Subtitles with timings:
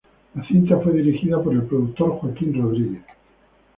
[0.33, 3.03] La cinta fue dirigida por el productor Joaquín Rodriguez.